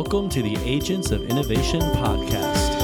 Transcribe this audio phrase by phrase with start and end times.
[0.00, 2.76] Welcome to the Agents of Innovation podcast.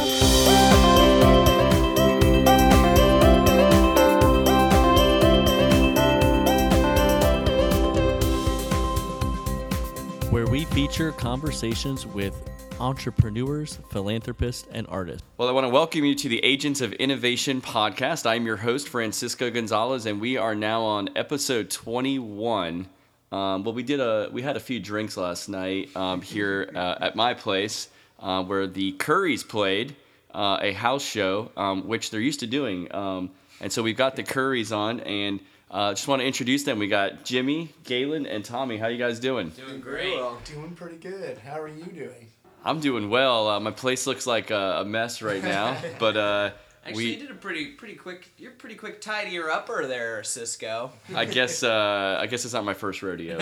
[10.33, 12.35] Where we feature conversations with
[12.81, 15.23] entrepreneurs, philanthropists, and artists.
[15.39, 18.27] Well, I want to welcome you to the Agents of Innovation podcast.
[18.29, 22.89] I'm your host, Francisco Gonzalez, and we are now on episode 21.
[23.35, 26.99] Um, well, we did a we had a few drinks last night um, here uh,
[27.01, 27.89] at my place
[28.21, 29.97] uh, where the Currys played
[30.33, 32.95] uh, a house show, um, which they're used to doing.
[32.95, 36.79] Um, and so we've got the Currys on, and uh, just want to introduce them.
[36.79, 38.77] We got Jimmy, Galen, and Tommy.
[38.77, 39.49] How you guys doing?
[39.49, 40.17] Doing great.
[40.45, 41.39] Doing pretty good.
[41.39, 42.29] How are you doing?
[42.65, 43.49] I'm doing well.
[43.49, 46.51] Uh, my place looks like a, a mess right now, but uh,
[46.87, 47.11] Actually, we.
[47.13, 48.29] you did a pretty pretty quick.
[48.37, 50.93] You're pretty quick tidier upper there, Cisco.
[51.15, 53.39] I guess uh, I guess it's not my first rodeo.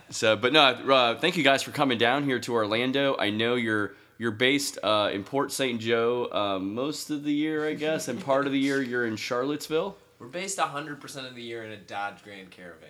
[0.10, 3.16] so, but no, uh, thank you guys for coming down here to Orlando.
[3.18, 5.80] I know you're you're based uh, in Port St.
[5.80, 9.16] Joe uh, most of the year, I guess, and part of the year you're in
[9.16, 9.96] Charlottesville.
[10.18, 12.88] We're based 100% of the year in a Dodge Grand Caravan.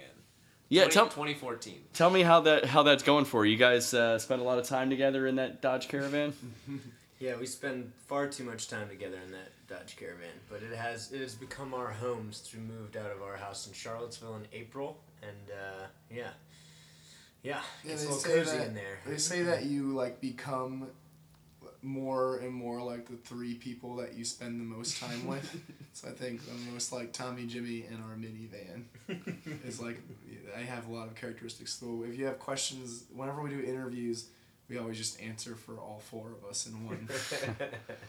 [0.69, 1.81] Yeah, 20 tell 2014.
[1.93, 3.53] tell me how that how that's going for you.
[3.53, 6.33] You guys uh, spend a lot of time together in that Dodge Caravan.
[7.19, 11.13] Yeah, we spend far too much time together in that Dodge Caravan, but it has
[11.13, 14.47] it has become our home since we moved out of our house in Charlottesville in
[14.53, 16.29] April, and uh, yeah,
[17.43, 18.99] yeah, Yeah, it's they a little cozy that in there.
[19.07, 20.89] they say that you like become
[21.83, 25.61] more and more like the three people that you spend the most time with.
[25.95, 28.85] so I think the most like Tommy, Jimmy, and our minivan
[29.67, 30.01] is like
[30.55, 31.73] I have a lot of characteristics.
[31.73, 34.27] So if you have questions, whenever we do interviews,
[34.69, 37.09] we always just answer for all four of us in one.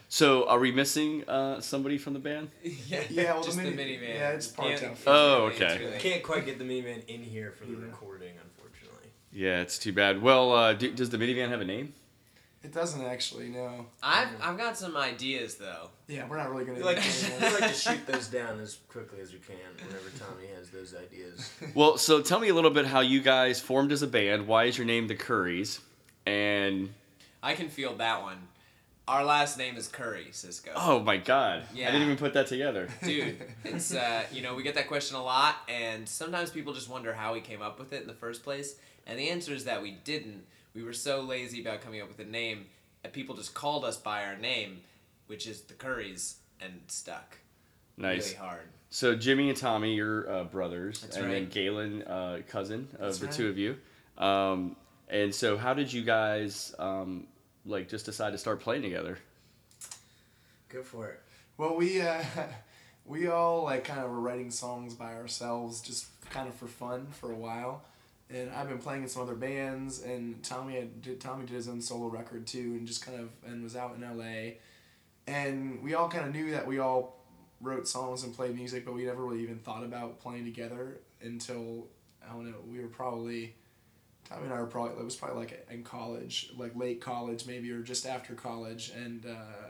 [0.08, 2.50] So, are we missing uh, somebody from the band?
[2.62, 4.08] yeah, Yeah, well, just the the, mini- minivan.
[4.14, 4.96] yeah, it's parked Yeah, out.
[5.06, 5.78] Oh, okay.
[5.78, 7.84] really- Can't quite get the minivan in here for the Yeah.
[7.84, 9.08] recording, unfortunately.
[9.32, 10.22] Yeah, it's too bad.
[10.22, 11.92] Well, uh, do, does the minivan have a name?
[12.64, 13.86] It doesn't actually, no.
[14.02, 15.90] I've I've got some ideas though.
[16.08, 16.78] Yeah, we're not really gonna.
[16.78, 19.38] We like, do to, anything we like to shoot those down as quickly as we
[19.38, 21.52] can whenever Tommy has those ideas.
[21.74, 24.48] Well, so tell me a little bit how you guys formed as a band.
[24.48, 25.78] Why is your name the Currys?
[26.28, 26.92] And
[27.42, 28.36] I can feel that one.
[29.06, 30.70] Our last name is Curry, Cisco.
[30.76, 31.88] oh my God, Yeah.
[31.88, 32.88] I didn't even put that together.
[33.02, 36.90] Dude, it's uh, you know we get that question a lot, and sometimes people just
[36.90, 38.76] wonder how we came up with it in the first place.
[39.06, 40.44] And the answer is that we didn't.
[40.74, 42.66] We were so lazy about coming up with a name,
[43.02, 44.82] that people just called us by our name,
[45.26, 47.38] which is the Currys, and stuck.
[47.96, 48.34] Nice.
[48.34, 48.62] Really hard.
[48.90, 51.48] So Jimmy and Tommy, you're uh, brothers, That's and then.
[51.48, 53.34] Galen, uh, cousin of That's the right.
[53.34, 53.76] two of you.
[54.18, 54.76] Um,
[55.08, 57.26] and so, how did you guys um,
[57.64, 59.18] like just decide to start playing together?
[60.68, 61.20] Go for it.
[61.56, 62.22] Well, we uh,
[63.06, 67.06] we all like kind of were writing songs by ourselves, just kind of for fun
[67.10, 67.84] for a while.
[68.30, 71.68] And I've been playing in some other bands, and Tommy had, did Tommy did his
[71.68, 74.58] own solo record too, and just kind of and was out in L.A.
[75.26, 77.24] And we all kind of knew that we all
[77.60, 81.86] wrote songs and played music, but we never really even thought about playing together until
[82.22, 82.58] I don't know.
[82.70, 83.54] We were probably
[84.28, 87.70] Tommy and I were probably it was probably like in college, like late college maybe,
[87.70, 89.26] or just after college, and.
[89.26, 89.68] Uh,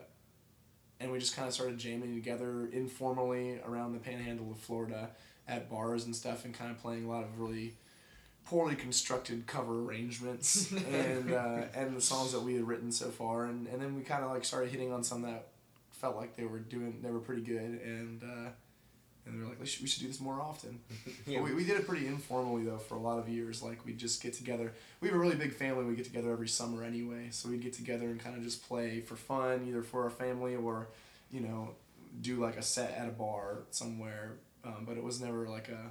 [1.01, 5.11] and we just kind of started jamming together informally around the panhandle of Florida
[5.47, 7.75] at bars and stuff, and kind of playing a lot of really
[8.45, 13.45] poorly constructed cover arrangements and uh, and the songs that we had written so far,
[13.45, 15.49] and, and then we kind of like started hitting on some that
[15.91, 18.51] felt like they were doing they were pretty good, and uh,
[19.29, 20.81] and we are like we should, we should do this more often.
[21.27, 23.63] Yeah, we, we did it pretty informally though for a lot of years.
[23.63, 24.73] Like we'd just get together.
[25.01, 25.85] We have a really big family.
[25.85, 27.29] We get together every summer anyway.
[27.31, 30.57] So we'd get together and kind of just play for fun, either for our family
[30.57, 30.89] or,
[31.31, 31.73] you know,
[32.23, 34.37] do like a set at a bar somewhere.
[34.65, 35.91] Um, but it was never like a,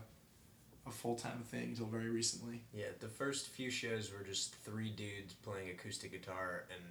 [0.88, 2.64] a full time thing until very recently.
[2.74, 6.84] Yeah, the first few shows were just three dudes playing acoustic guitar and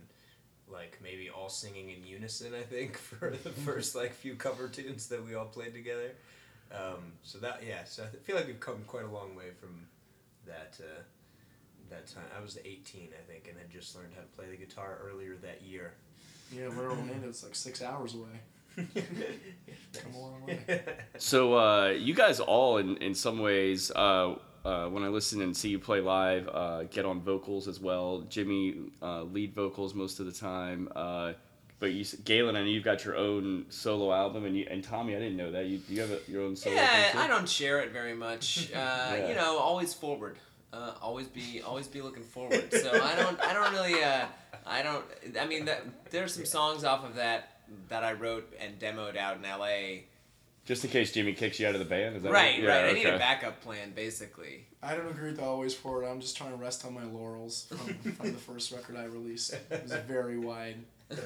[0.68, 2.52] like maybe all singing in unison.
[2.54, 6.12] I think for the first like few cover tunes that we all played together.
[6.72, 9.86] Um, so that yeah, so I feel like we've come quite a long way from
[10.46, 11.02] that uh,
[11.90, 12.24] that time.
[12.36, 15.36] I was eighteen, I think, and had just learned how to play the guitar earlier
[15.42, 15.94] that year.
[16.52, 17.14] Yeah, we're Orlando.
[17.28, 18.40] It's like six hours away.
[18.76, 20.82] Come a long way.
[21.18, 25.56] So uh, you guys all, in in some ways, uh, uh, when I listen and
[25.56, 28.24] see you play live, uh, get on vocals as well.
[28.28, 30.88] Jimmy uh, lead vocals most of the time.
[31.78, 35.14] But you, Galen, I know you've got your own solo album, and you, and Tommy,
[35.14, 36.74] I didn't know that you you have a, your own solo.
[36.74, 37.18] Yeah, thing too?
[37.18, 38.70] I don't share it very much.
[38.74, 39.28] Uh, Yeah.
[39.28, 40.38] You know, always forward.
[40.72, 42.72] Uh, always be always be looking forward.
[42.72, 44.26] So I don't I don't really uh,
[44.66, 45.04] I don't
[45.40, 49.36] I mean that there's some songs off of that that I wrote and demoed out
[49.36, 50.04] in L.A.
[50.64, 52.90] Just in case Jimmy kicks you out of the band, is that Right, Yeah, right.
[52.90, 54.66] I need a backup plan, basically.
[54.82, 56.04] I don't agree with the always forward.
[56.04, 59.52] I'm just trying to rest on my laurels from, from the first record I released.
[59.70, 60.76] It was very wide,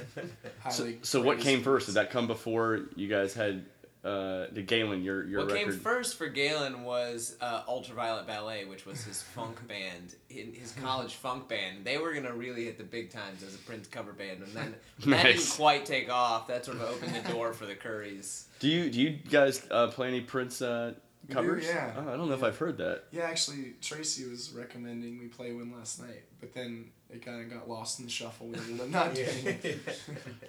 [0.71, 1.87] So, so what came first?
[1.87, 3.65] Did that come before you guys had
[4.05, 5.03] uh, the Galen?
[5.03, 5.71] Your your what record.
[5.71, 10.73] came first for Galen was uh, Ultraviolet Ballet, which was his funk band, in his
[10.73, 11.85] college funk band.
[11.85, 14.75] They were gonna really hit the big times as a Prince cover band, and then
[15.07, 16.47] that didn't quite take off.
[16.49, 18.45] That sort of opened the door for the Currys.
[18.59, 20.93] Do you do you guys uh, play any Prince uh,
[21.27, 21.65] do, covers?
[21.65, 21.95] yeah.
[21.97, 23.05] Oh, I don't know if I've heard that.
[23.13, 27.51] Yeah, actually, Tracy was recommending we play one last night, but then it kind of
[27.51, 28.49] got lost in the shuffle.
[28.49, 29.81] We ended up not doing it.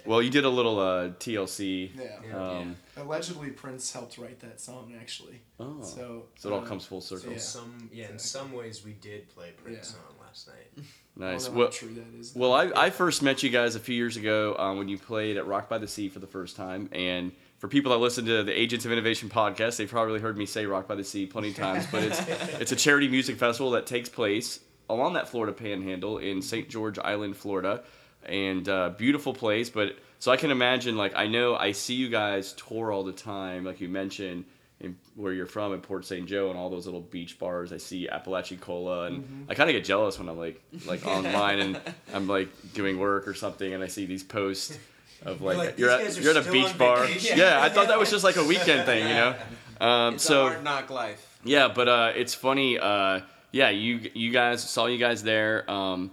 [0.06, 1.90] Well, you did a little uh, TLC.
[1.96, 2.36] Yeah.
[2.38, 5.40] Um, Allegedly, Prince helped write that song, actually.
[5.58, 7.32] Oh, So, so it all uh, comes full circle.
[7.32, 7.38] yeah.
[7.38, 9.82] Some yeah, in some ways we did play Prince Yeah.
[9.82, 10.70] song last night.
[11.20, 11.48] I Nice.
[11.48, 12.34] Well, true that is.
[12.34, 15.36] well, I, I first met you guys a few years ago um, when you played
[15.36, 16.88] at Rock by the Sea for the first time.
[16.90, 20.46] And for people that listen to the Agents of Innovation podcast, they've probably heard me
[20.46, 21.86] say Rock by the Sea plenty of times.
[21.92, 22.18] But it's
[22.60, 24.60] it's a charity music festival that takes place
[24.92, 26.68] along that Florida Panhandle in St.
[26.68, 27.82] George Island, Florida,
[28.24, 29.70] and uh, beautiful place.
[29.70, 33.12] But so I can imagine, like I know I see you guys tour all the
[33.12, 34.44] time, like you mentioned.
[34.80, 36.26] In, where you're from in Port St.
[36.26, 37.72] Joe and all those little beach bars.
[37.72, 41.80] I see Apalachicola and I kind of get jealous when I'm like like online and
[42.12, 44.76] I'm like doing work or something and I see these posts
[45.24, 47.06] of like, like, you're at you're at a beach bar.
[47.06, 49.34] vacation." Yeah, I thought that was just like a weekend thing, you know.
[49.80, 51.38] Um, so hard knock life.
[51.44, 52.76] yeah, but uh, it's funny.
[52.76, 53.20] Uh,
[53.52, 56.10] yeah, you you guys saw you guys there um,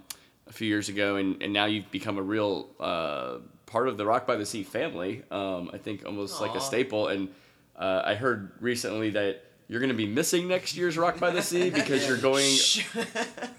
[0.47, 4.06] a few years ago, and, and now you've become a real uh, part of the
[4.06, 5.24] Rock by the Sea family.
[5.31, 7.07] Um, I think almost like a staple.
[7.07, 7.30] And
[7.77, 11.41] uh, I heard recently that you're going to be missing next year's Rock by the
[11.41, 12.51] Sea because you're going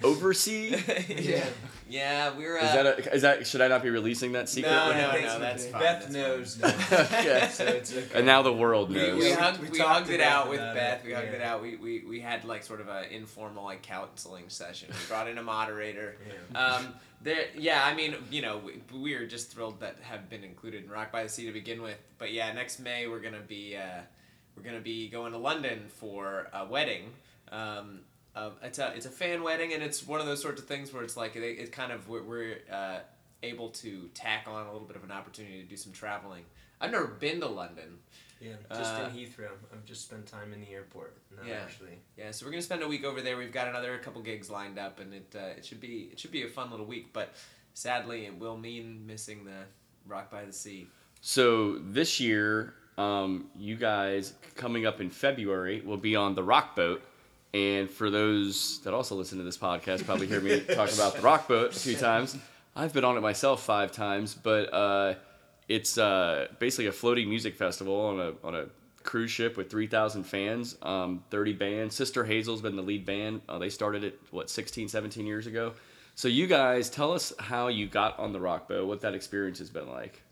[0.02, 0.82] overseas.
[1.08, 1.46] yeah.
[1.90, 2.60] Yeah, we were.
[2.60, 4.70] Uh, Is that a, is that should I not be releasing that secret?
[4.70, 5.80] no, no, no, that's fine.
[5.80, 6.56] Beth that's knows.
[6.56, 6.70] fine.
[6.90, 6.98] now.
[7.18, 7.48] okay.
[7.52, 8.06] so it's okay.
[8.14, 9.14] And now the world knows.
[9.14, 11.00] we, we- hugged, we we, talked hugged it out with Beth.
[11.04, 11.34] it, We hugged yeah.
[11.34, 11.62] it out.
[11.62, 14.88] We, we, we had like sort of an informal like counseling session.
[14.90, 16.16] We brought in a moderator.
[16.52, 16.58] Yeah.
[16.58, 20.42] Um, there, yeah, I mean, you know, we, we are just thrilled that have been
[20.44, 21.98] included in Rock by the Sea to begin with.
[22.18, 24.00] But yeah, next May we're gonna be uh,
[24.56, 27.10] we're gonna be going to London for a wedding.
[27.52, 28.00] Um,
[28.34, 30.92] uh, it's a it's a fan wedding, and it's one of those sorts of things
[30.92, 32.98] where it's like it, it's kind of we're, we're uh,
[33.42, 36.44] able to tack on a little bit of an opportunity to do some traveling.
[36.80, 37.98] I've never been to London.
[38.40, 39.50] Yeah, just Uh, in Heathrow.
[39.70, 41.14] I've just spent time in the airport.
[41.36, 41.56] Not Yeah.
[41.56, 41.98] actually.
[42.16, 43.36] Yeah, so we're gonna spend a week over there.
[43.36, 46.30] We've got another couple gigs lined up, and it uh, it should be it should
[46.32, 47.12] be a fun little week.
[47.12, 47.34] But
[47.74, 49.64] sadly, it will mean missing the
[50.06, 50.88] Rock by the Sea.
[51.20, 56.74] So this year, um, you guys coming up in February will be on the Rock
[56.74, 57.02] Boat.
[57.52, 61.22] And for those that also listen to this podcast, probably hear me talk about the
[61.22, 62.36] Rock Boat a few times.
[62.76, 65.14] I've been on it myself five times, but uh,
[65.68, 68.66] it's uh, basically a floating music festival on a on a
[69.02, 71.94] cruise ship with 3,000 fans, um, 30 bands.
[71.94, 73.40] Sister Hazel's been the lead band.
[73.48, 75.72] Uh, they started it what 16, 17 years ago.
[76.14, 79.58] So you guys tell us how you got on the Rock Boat, what that experience
[79.58, 80.22] has been like.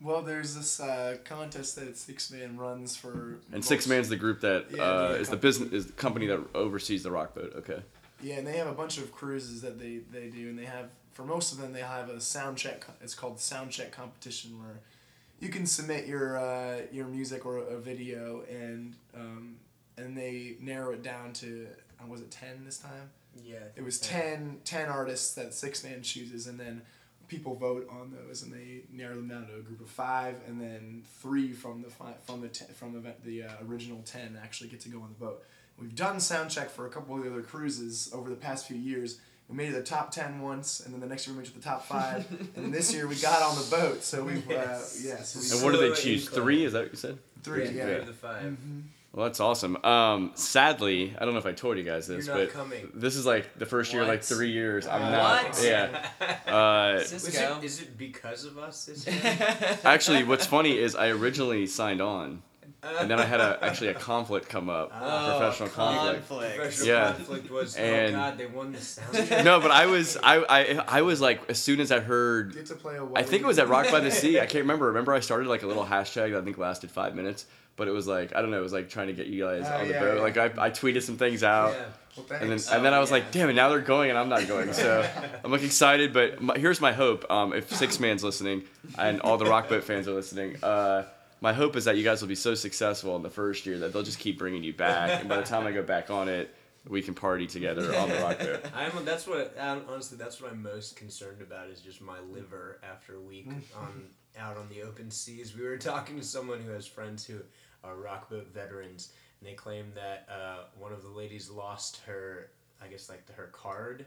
[0.00, 3.38] Well, there's this uh, contest that Sixthman runs for.
[3.52, 5.16] And Sixthman's the group that Yeah, uh, yeah.
[5.16, 7.52] is the business is the company that oversees the rock boat.
[7.56, 7.82] Okay.
[8.22, 10.90] Yeah, and they have a bunch of cruises that they, they do, and they have
[11.12, 12.84] for most of them they have a sound check.
[13.00, 14.80] It's called the sound check competition where
[15.40, 19.56] you can submit your uh, your music or a video, and um,
[19.96, 21.66] and they narrow it down to
[22.00, 23.10] uh, was it ten this time?
[23.44, 23.58] Yeah.
[23.76, 24.10] It was so.
[24.10, 26.82] 10, 10 artists that Sixthman chooses, and then
[27.28, 30.60] people vote on those, and they narrow them down to a group of five, and
[30.60, 34.68] then three from the fi- from the ten, from the the uh, original ten actually
[34.70, 35.44] get to go on the boat.
[35.80, 38.76] We've done sound check for a couple of the other cruises over the past few
[38.76, 39.20] years.
[39.48, 41.52] We made it the top ten once, and then the next year we made it
[41.52, 44.02] to the top five, and then this year we got on the boat.
[44.02, 45.02] So we've uh, Yes.
[45.04, 46.28] yeah, so we And what do they choose?
[46.28, 46.64] Three?
[46.64, 47.18] Is that what you said?
[47.42, 47.84] three Yeah, yeah.
[47.84, 48.56] three of the 5
[49.12, 49.82] Well, that's awesome.
[49.84, 52.90] Um, sadly, I don't know if I told you guys this, You're not but coming.
[52.94, 54.86] this is like the first year, in like three years.
[54.86, 55.44] I'm Uh, not.
[55.48, 55.64] What?
[55.64, 56.08] Yeah.
[56.46, 57.58] Uh, Was Cisco.
[57.58, 59.78] it, is it because of us this year?
[59.84, 62.42] actually, what's funny is I originally signed on,
[62.82, 66.28] and then I had a actually a conflict come up, Oh, professional conflict.
[66.28, 67.12] Professional Yeah.
[67.12, 69.30] conflict was, And- oh god, they won the sound.
[69.44, 72.66] No, but I was I, I I was like as soon as I heard Get
[72.66, 74.36] to play a I think it was at Rock by the Sea.
[74.38, 74.86] I can't remember.
[74.86, 77.46] Remember, I started like a little hashtag that I think lasted five minutes,
[77.78, 78.58] but it was like I don't know.
[78.58, 80.16] It was like trying to get you guys Oh, on the yeah, boat.
[80.16, 80.22] yeah.
[80.22, 81.84] Like I, I tweeted some things out, Yeah.
[82.16, 82.70] Well, and then thanks.
[82.70, 84.72] and then I was like, damn it, now they're going and I'm not going.
[84.74, 85.08] So
[85.44, 87.30] I'm like excited, but my, here's my hope.
[87.30, 88.64] Um, if Sixthman's listening
[88.98, 91.04] and all the Rock Boat fans are listening, uh,
[91.40, 93.92] my hope is that you guys will be so successful in the first year that
[93.92, 96.52] they'll just keep bringing you back, and by the time I go back on it,
[96.88, 98.64] we can party together on the Rock Boat.
[98.74, 102.80] I'm, that's what um, honestly that's what I'm most concerned about is just my liver
[102.82, 104.06] after a week on
[104.36, 105.56] out on the open seas.
[105.56, 107.38] We were talking to someone who has friends who
[107.84, 112.50] are rock boat veterans, and they claim that uh, one of the ladies lost her,
[112.82, 114.04] I guess like her card,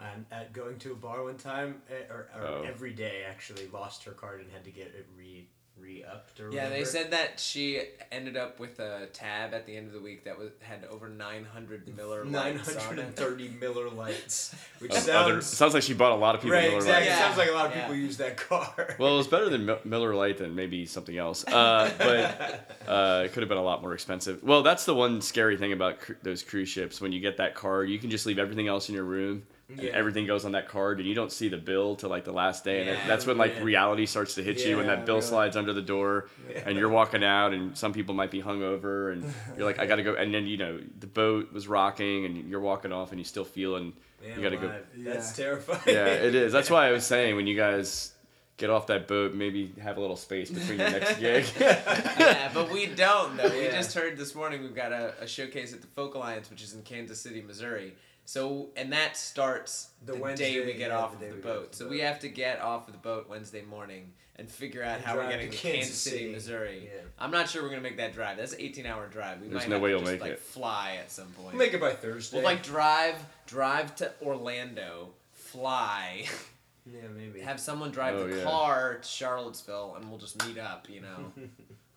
[0.00, 2.62] and at going to a bar one time, eh, or, or Oh.
[2.66, 5.46] every day actually lost her card and had to get it re
[5.78, 7.80] re upped or Yeah, they said that she
[8.12, 11.08] ended up with a tab at the end of the week that was had over
[11.08, 13.16] 900 Miller 930 lights on hundred and it.
[13.16, 16.64] thirty Miller lights, which Other- sounds sounds like she bought a lot of people right.
[16.68, 17.08] Miller Exactly.
[17.08, 17.18] Lights.
[17.18, 17.26] Yeah.
[17.26, 17.80] Sounds like a lot of Yeah.
[17.82, 18.94] people use that car.
[18.98, 23.32] Well, it was better than Miller light than maybe something else, uh, but uh, it
[23.32, 24.42] could have been a lot more expensive.
[24.42, 27.00] Well, that's the one scary thing about cru- those cruise ships.
[27.00, 29.61] When you get that car you can just leave everything else in your room, and
[29.78, 29.90] Yeah.
[29.92, 32.64] everything goes on that card, and you don't see the bill till like the last
[32.64, 32.80] day.
[32.80, 33.64] And Yeah, that- that's when like man.
[33.64, 35.26] reality starts to hit you when that bill really.
[35.26, 36.28] slides under the door,
[36.64, 39.24] and you're walking out, and some people might be hungover, and
[39.56, 40.14] you're like, I gotta go.
[40.14, 43.44] And then you know the boat was rocking, and you're walking off, and you still
[43.44, 44.66] feel and Man you gotta go.
[44.66, 44.86] alive.
[44.96, 45.12] Yeah.
[45.14, 45.80] That's terrifying.
[45.86, 46.52] Yeah, it is.
[46.52, 48.12] That's why I was saying when you guys
[48.58, 51.44] get off that boat, maybe have a little space between your next gig.
[51.58, 53.48] yeah, but we don't though.
[53.48, 53.72] We Yeah.
[53.72, 56.74] just heard this morning we've got a, a showcase at the Folk Alliance, which is
[56.74, 57.94] in Kansas City, Missouri.
[58.24, 61.26] So and that starts The the, day Wednesday, we get yeah, off the of the
[61.28, 61.70] we get boat.
[61.72, 61.90] the So boat.
[61.90, 65.14] we have to get off of the boat Wednesday morning and figure out And how
[65.14, 66.32] we're drive getting to to Kansas Kansas City, City.
[66.32, 66.90] Missouri.
[66.94, 67.00] Yeah.
[67.18, 68.36] I'm not sure we're gonna make that drive.
[68.38, 69.40] That's an 18 hour drive.
[69.40, 70.38] We There's might no have way to you'll just make like it.
[70.40, 71.48] fly at some point.
[71.48, 72.36] We'll make it by Thursday.
[72.38, 76.24] We'll like drive drive to Orlando, fly,
[76.86, 77.40] yeah, maybe.
[77.40, 78.44] have someone drive Oh, the yeah.
[78.44, 80.88] car to Charlottesville, and we'll just meet up.
[80.88, 81.32] You know.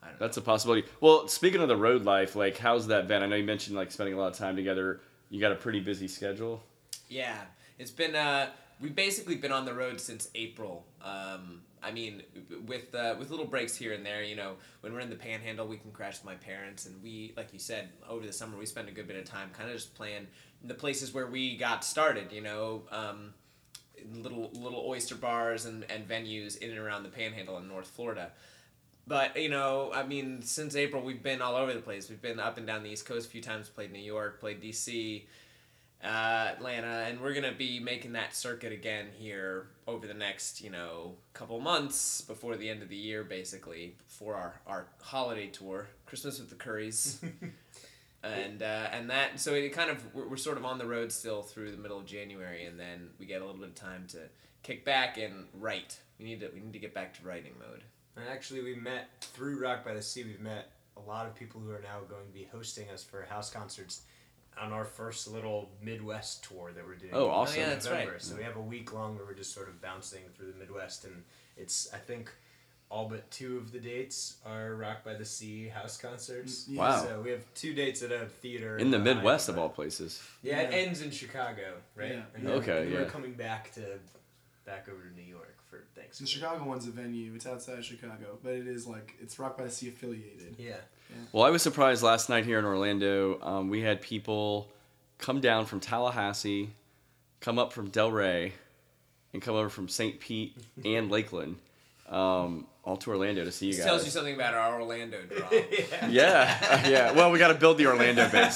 [0.04, 0.88] I don't That's a possibility.
[1.02, 3.24] Well, speaking of the road life, like how's that been?
[3.24, 5.00] I know you mentioned like spending a lot of time together.
[5.30, 6.64] You got a pretty busy schedule.
[7.10, 7.42] Yeah,
[7.78, 10.86] it's been uh, we've basically been on the road since April.
[11.02, 12.24] Um, I mean,
[12.66, 14.24] with uh, with little breaks here and there.
[14.24, 17.34] You know, when we're in the Panhandle, we can crash with my parents, and we,
[17.38, 19.76] like you said, over the summer we spend a good bit of time kind of
[19.76, 20.28] just playing
[20.64, 22.32] the places where we got started.
[22.32, 22.84] You know.
[22.92, 23.34] Um,
[24.14, 28.32] little little oyster bars and, and venues in and around the panhandle in North Florida.
[29.08, 32.10] But you know, I mean, since April we've been all over the place.
[32.10, 33.70] We've been up and down the East Coast a few times.
[33.70, 35.24] Played New York, played DC,
[36.04, 40.72] uh, Atlanta, and we're gonna be making that circuit again here over the next you
[40.72, 45.88] know couple months before the end of the year, basically for our our holiday tour,
[46.06, 47.24] Christmas with the Currys.
[48.26, 51.12] And uh, and that so it kind of we're, we're sort of on the road
[51.12, 54.06] still through the middle of January, and then we get a little bit of time
[54.10, 54.18] to
[54.64, 56.00] kick back and write.
[56.18, 57.84] We need to we need to get back to writing mode.
[58.18, 60.24] And actually, we met through Rock by the Sea.
[60.24, 63.24] We've met a lot of people who are now going to be hosting us for
[63.24, 64.02] house concerts
[64.62, 67.12] on our first little Midwest tour that we're doing.
[67.14, 67.60] Oh, in awesome.
[67.60, 68.12] Oh, yeah, that's November.
[68.14, 68.22] right.
[68.22, 71.04] So we have a week long where we're just sort of bouncing through the Midwest,
[71.04, 71.24] and
[71.58, 72.32] it's I think
[72.90, 76.66] all but two of the dates are Rock by the Sea house concerts.
[76.70, 76.80] Mm, yeah.
[76.80, 77.04] Wow.
[77.04, 80.22] So we have two dates at a theater In the Ohio, Midwest of all places.
[80.42, 82.12] Yeah, it ends in Chicago, right?
[82.14, 82.22] Yeah.
[82.36, 83.00] And then- Okay, yeah.
[83.00, 84.00] We're coming back to
[84.66, 86.18] back over to New York for things.
[86.20, 87.34] The Chicago one's a venue.
[87.36, 90.56] It's outside of Chicago, but it is like it's Rock by the Sea affiliated.
[90.58, 90.76] Yeah.
[91.32, 93.40] Well, I was surprised last night here in Orlando.
[93.42, 94.70] Um, we had people
[95.20, 96.72] come down from Tallahassee,
[97.42, 98.52] come up from Delray,
[99.34, 100.20] and come over from St.
[100.20, 100.56] Pete
[100.86, 101.58] and Lakeland,
[102.10, 103.88] um, all to Orlando to see you This guys.
[103.88, 105.48] tells you something about our Orlando draw.
[106.10, 107.12] Yeah, yeah.
[107.12, 108.56] Well, we got to build the Orlando base.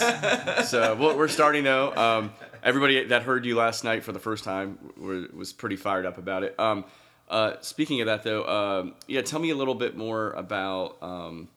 [0.69, 1.95] So we're we're starting though.
[1.95, 2.31] Um,
[2.63, 6.17] everybody that heard you last night for the first time were, was pretty fired up
[6.17, 6.59] about it.
[6.59, 6.85] Um,
[7.29, 10.97] uh, speaking of that though, um, yeah, tell me a little bit more about.
[11.01, 11.47] Um,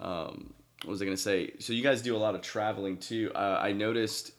[0.00, 0.52] um,
[0.84, 1.52] what was I going to say?
[1.60, 3.30] So you guys do a lot of traveling too.
[3.34, 4.32] Uh, I noticed.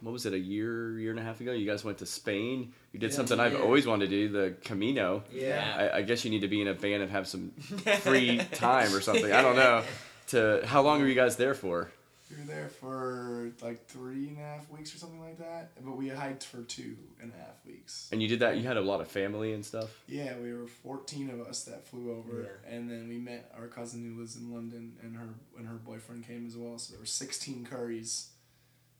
[0.00, 0.32] What was it?
[0.32, 2.72] A year, year and a half ago, you guys went to Spain.
[2.92, 5.24] You did Yeah, something I've always wanted to do, the Camino.
[5.32, 5.90] Yeah.
[5.92, 7.50] I, I guess you need to be in a band and have some
[8.02, 9.32] free time or something.
[9.32, 9.82] I don't know.
[10.28, 11.90] To how long were you guys there for?
[12.30, 15.96] We were there for like three and a half weeks or something like that, but
[15.96, 18.08] we hiked for two and a half weeks.
[18.12, 18.56] And you did that.
[18.58, 19.88] You had a lot of family and stuff.
[20.06, 22.74] Yeah, we were fourteen of us that flew over, Yeah.
[22.76, 26.26] and then we met our cousin who lives in London, and her and her boyfriend
[26.26, 26.78] came as well.
[26.78, 28.28] So there were sixteen curries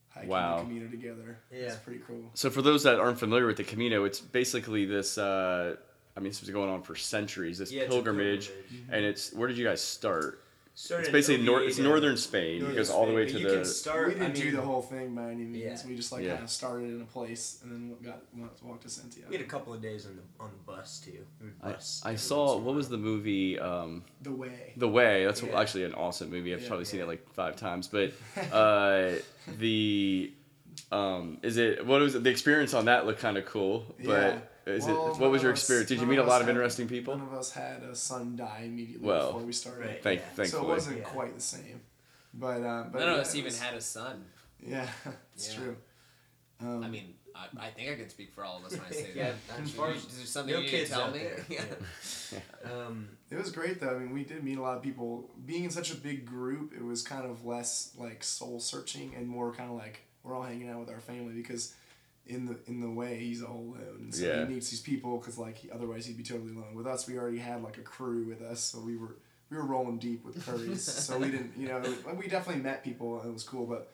[0.08, 0.56] hiking Wow.
[0.56, 1.38] the Camino together.
[1.50, 1.78] It's Yeah.
[1.84, 2.30] pretty cool.
[2.34, 5.18] So for those that aren't familiar with the Camino, it's basically this.
[5.18, 5.76] Uh,
[6.16, 7.58] I mean, this was going on for centuries.
[7.58, 8.88] This Yeah, it's a pilgrimage, pilgrimage.
[8.90, 10.42] and it's where did you guys start?
[10.80, 12.64] Started It's basically nor- it's northern Spain.
[12.64, 13.54] it goes all the way Spain, to you the.
[13.56, 14.06] can start.
[14.06, 15.82] we didn't I mean, do the whole thing by any means.
[15.82, 15.88] Yeah.
[15.90, 16.34] We just like Yeah.
[16.34, 19.26] kind of started in a place and then got went, walked to Santiago.
[19.28, 21.26] We had a couple of days on the on the bus too.
[21.40, 24.30] We would I, bus I saw once in a what was the movie um, the
[24.30, 24.72] way.
[24.76, 25.24] The Way.
[25.24, 25.60] That's Yeah.
[25.60, 26.54] actually an awesome movie.
[26.54, 26.68] I've Yeah.
[26.68, 27.88] probably seen it like five times.
[27.88, 28.12] But
[28.52, 29.14] uh,
[29.58, 30.32] the
[30.92, 32.22] um, is it what was it?
[32.22, 33.84] The experience on that looked kind of cool.
[34.04, 35.88] But is Well, it what was your experience?
[35.88, 37.16] Did you meet a lot us of had- interesting people?
[37.16, 39.86] None of us had a son die immediately Well, before we started.
[39.86, 40.02] right.
[40.02, 40.26] Thank, Yeah.
[40.26, 40.60] So it thankfully.
[40.62, 41.04] So it wasn't Yeah.
[41.04, 41.80] quite the same.
[42.34, 44.24] But, uh, but None of yeah, us even was- had a son.
[44.60, 44.88] Yeah,
[45.34, 45.58] it's Yeah.
[45.60, 45.76] true.
[46.60, 48.90] Um, I mean, I, I think I can speak for all of us when I
[48.90, 49.60] say Yeah, that.
[49.60, 51.18] as far as- is there something no you need kids tell me?
[51.20, 51.44] there.
[51.48, 51.64] yeah.
[52.64, 53.94] Um, It was great though.
[53.94, 55.30] I mean, we did meet a lot of people.
[55.46, 59.26] Being in such a big group, it was kind of less like soul searching and
[59.28, 61.74] more kind of like we're all hanging out with our family because
[62.28, 63.98] in the in the way he's all alone.
[64.00, 64.46] And so Yeah.
[64.46, 66.74] he needs these people because like he, otherwise he'd be totally alone.
[66.74, 69.16] With us, we already had like a crew with us, so we were
[69.50, 70.82] we were rolling deep with curries.
[71.06, 71.82] so we didn't, you know,
[72.16, 73.90] we definitely met people and it was cool, but.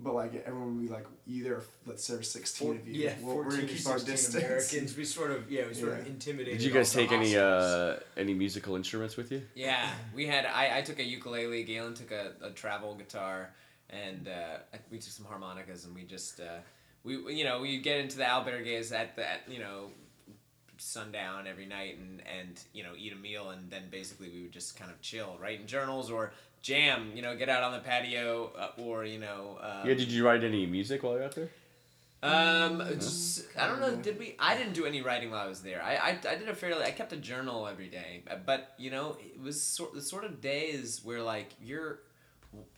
[0.00, 2.94] But like everyone would be like, either let's say there's sixteen four, of you.
[3.02, 4.44] yeah, we're, we're 14, gonna keep our distance.
[4.44, 4.96] Americans.
[4.96, 6.58] We sort of yeah, we sort of intimidated.
[6.58, 9.42] Did you guys take any uh, any musical instruments with you?
[9.56, 10.46] Yeah, we had.
[10.46, 11.64] I, I took a ukulele.
[11.64, 13.50] Galen took a, a travel guitar,
[13.90, 16.60] and uh, we took some harmonicas, and we just uh,
[17.04, 19.90] we we- you know we get into the albergues at the at, you know
[20.80, 24.52] sundown every night and and you know eat a meal and then basically we would
[24.52, 27.80] just kind of chill write in journals or jam you know get out on the
[27.80, 29.94] patio uh, or you know um, yeah.
[29.94, 31.50] Did you write any music while you were out there?
[32.20, 33.94] um, it's, I don't know.
[33.94, 34.34] Did we?
[34.40, 35.80] I didn't do any writing while I was there.
[35.80, 36.82] I, I, I did a fairly.
[36.84, 40.40] I kept a journal every day, but you know, it was sort the sort of
[40.40, 42.00] days where like you're,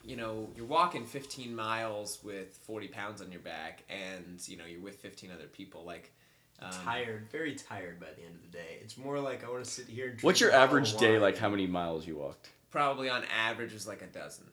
[0.03, 4.65] you know, you're walking fifteen miles with forty pounds on your back, and you know
[4.65, 5.85] you're with fifteen other people.
[5.85, 6.12] Like,
[6.61, 8.79] um, tired, very tired by the end of the day.
[8.81, 10.07] It's more like I want to sit here.
[10.07, 11.19] And drink What's your average day?
[11.19, 12.50] Like how many miles you walked?
[12.71, 14.47] Probably on average was like a dozen.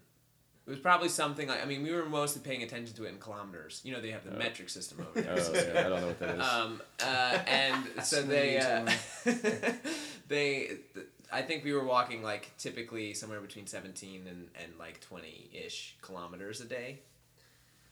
[0.66, 3.20] It was probably something like I mean we were mostly paying attention to it in
[3.20, 3.80] kilometers.
[3.86, 4.38] You know they have the Oh.
[4.38, 5.36] metric system over there.
[5.38, 6.46] Oh, yeah, I don't know what that is.
[6.46, 8.86] Um, uh, and so they, uh,
[10.28, 15.02] they, th- I think we were walking like typically somewhere between seventeen and, and like
[15.02, 17.00] twenty ish kilometers a day.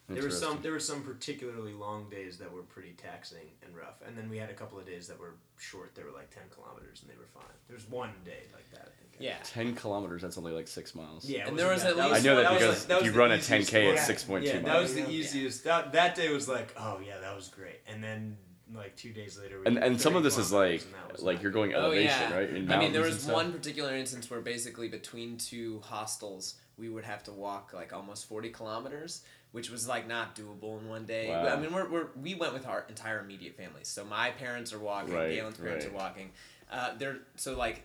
[0.07, 4.03] There were some there were some particularly long days that were pretty taxing and rough,
[4.07, 5.95] and then we had a couple of days that were short.
[5.95, 7.51] They were like ten kilometers, and they were fine.
[7.67, 8.81] There was one day like that.
[8.81, 9.15] I think.
[9.19, 9.37] Yeah.
[9.43, 10.21] Ten kilometers.
[10.21, 11.25] That's only like six miles.
[11.27, 11.91] Yeah, And there was bad.
[11.91, 13.91] at That least- I know that, was because like- that if you run a 10K,
[13.93, 14.05] it's one.
[14.05, 15.07] six point Yeah, two that was the Yeah.
[15.07, 15.63] easiest.
[15.63, 17.79] That that day was like, oh yeah, that was great.
[17.87, 18.37] And then
[18.74, 21.22] like two days later, And and some of this is like kilometers, and that was
[21.24, 21.72] like you're good.
[21.72, 22.38] going Oh elevation, yeah.
[22.38, 22.50] right?
[22.50, 27.05] In I mean, there was one particular instance where basically between two hostels we would
[27.05, 31.29] have to walk like almost forty kilometers, which was like not doable in one day.
[31.29, 31.48] Wow.
[31.48, 34.79] I mean, we're, we're we went with our entire immediate family, So my parents are
[34.79, 35.94] walking, Right, Galen's parents right.
[35.94, 36.31] are walking.
[36.72, 37.83] Uh, they're so like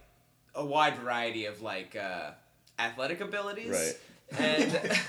[0.54, 2.30] a wide variety of like uh,
[2.78, 4.40] athletic abilities, Right.
[4.40, 4.90] and.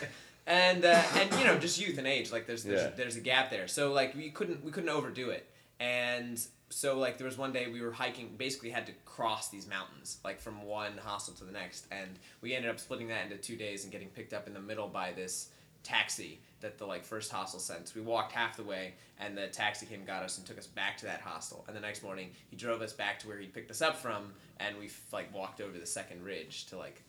[0.48, 2.90] And uh, and you know just youth and age like there's there's, Yeah.
[2.98, 5.48] there's a gap there so like we couldn't we couldn't overdo it
[5.82, 6.40] and
[6.70, 10.20] so like there was one day we were hiking basically had to cross these mountains
[10.24, 11.88] like from one hostel to the next.
[11.92, 14.62] And we ended up splitting that into two days and getting picked up in the
[14.62, 15.50] middle by this
[15.84, 17.88] taxi that the like first hostel sent.
[17.88, 20.68] So we walked half the way and the taxi came got us and took us
[20.68, 21.66] back to that hostel.
[21.68, 24.32] And the next morning he drove us back to where he picked us up from
[24.60, 27.02] and we like walked over the second ridge to like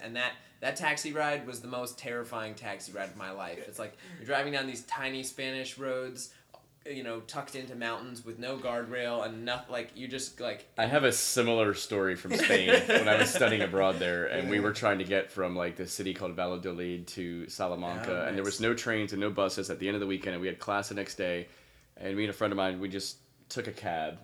[0.00, 3.58] and that that taxi ride was the most terrifying taxi ride of my life.
[3.66, 6.32] It's like you're driving down these tiny Spanish roads,
[6.90, 9.72] you know, tucked into mountains with no guardrail and nothing.
[9.72, 13.62] Like you just like I have a similar story from Spain when I was studying
[13.62, 17.48] abroad there, and we were trying to get from like the city called Valladolid to
[17.48, 20.06] Salamanca, Oh, and there was no trains and no buses at the end of the
[20.06, 21.48] weekend, and we had class the next day,
[21.96, 23.18] and me and a friend of mine, we just
[23.48, 24.18] took a cab.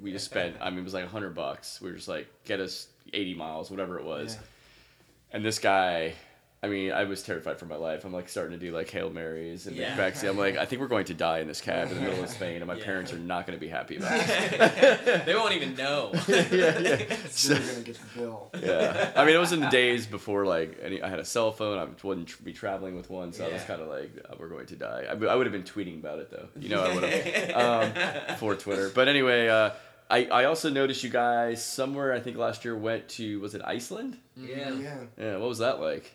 [0.00, 1.80] We just spent, I mean, it was like a hundred bucks.
[1.80, 4.34] We were just like, get us eighty miles, whatever it was.
[4.34, 4.40] Yeah.
[5.32, 6.14] And this guy,
[6.64, 8.06] I mean, I was terrified for my life.
[8.06, 9.94] I'm like starting to do like Hail Marys and Yeah.
[9.98, 10.30] backseat.
[10.30, 12.30] I'm like, I think we're going to die in this cab in the middle of
[12.38, 12.84] Spain, and my Yeah.
[12.84, 15.24] parents are not going to be happy about it.
[15.26, 16.10] they won't even know.
[16.28, 16.96] yeah, yeah.
[16.96, 18.50] They're gonna get the bill.
[18.62, 21.52] Yeah, I mean, it was in the days before like any, I had a cell
[21.52, 21.78] phone.
[21.78, 24.48] I wouldn't tr- be traveling with one, so I was kind of like, uh, "We're
[24.48, 26.48] going to die." I, I would have been tweeting about it though.
[26.58, 28.88] You know, I would have um, for Twitter.
[28.94, 29.70] But anyway, uh,
[30.08, 32.12] I I also noticed you guys somewhere.
[32.12, 34.16] I think last year went to was it Iceland?
[34.36, 34.70] Yeah.
[34.72, 34.96] Yeah.
[35.18, 36.12] Yeah, what was that like?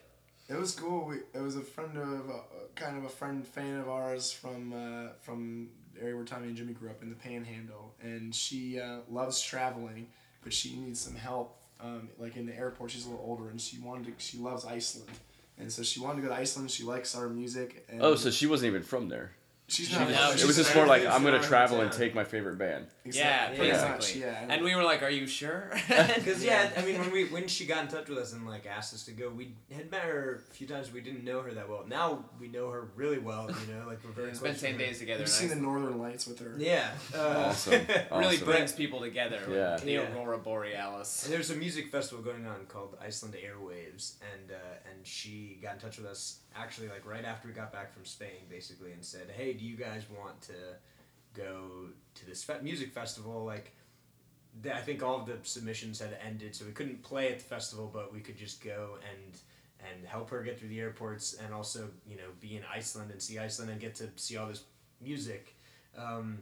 [0.49, 1.05] It was cool.
[1.05, 2.33] We, it was a friend of, uh,
[2.75, 6.57] kind of a friend fan of ours from uh, from the area where Tommy and
[6.57, 10.07] Jimmy grew up in the Panhandle, and she uh, loves traveling,
[10.43, 11.55] but she needs some help.
[11.81, 14.65] Um, like in the airport, she's a little older, and she wanted to, she loves
[14.65, 15.09] Iceland,
[15.57, 16.71] and so she wanted to go to Iceland.
[16.71, 17.85] She likes our music.
[17.87, 19.31] And Oh, so she wasn't even from there.
[19.69, 20.07] She's not.
[20.07, 22.23] just- No, it was just an more like I'm gonna from travel and take my
[22.23, 22.87] favorite band.
[23.05, 23.57] yeah, Exactly.
[23.71, 23.89] basically.
[23.97, 24.45] Pretty yeah.
[24.53, 27.65] And we were like, "Are you sure?" Because yeah, I mean, when we when she
[27.65, 30.41] got in touch with us and like asked us to go, we had met her
[30.49, 30.91] a few times.
[30.91, 31.85] We didn't know her that well.
[31.87, 33.49] Now we know her really well.
[33.49, 34.87] You know, like we're very Spent close ten with her.
[34.87, 35.19] days together.
[35.21, 36.53] You've seen the Northern Lights with her.
[36.57, 36.89] Yeah.
[37.15, 37.73] Uh, Awesome.
[38.11, 38.45] really Awesome.
[38.45, 39.39] brings people together.
[39.49, 39.77] Yeah.
[39.77, 40.13] The Yeah.
[40.15, 41.23] aurora borealis.
[41.25, 44.55] And there's a music festival going on called Iceland Airwaves, and uh,
[44.89, 48.05] and she got in touch with us actually like right after we got back from
[48.05, 50.53] Spain, basically, and said, "Hey, do you guys want to
[51.33, 53.73] go to this fe- music festival?" Like,
[54.63, 57.45] th- I think all of the submissions had ended, so we couldn't play at the
[57.45, 59.37] festival, but we could just go and
[59.91, 63.21] and help her get through the airports, and also you know be in Iceland and
[63.21, 64.63] see Iceland and get to see all this
[65.01, 65.55] music,
[65.97, 66.39] um,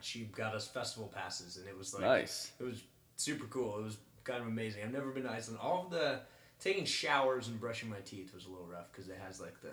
[0.00, 2.50] she got us festival passes, and it was like Nice.
[2.58, 2.82] it was
[3.16, 3.78] super cool.
[3.78, 4.82] It was kind of amazing.
[4.82, 5.60] I've never been to Iceland.
[5.62, 6.20] All of the
[6.60, 9.70] taking showers and brushing my teeth was a little rough because it has like the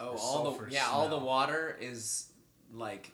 [0.00, 2.26] Oh, The all the yeah, all the water is
[2.72, 3.12] like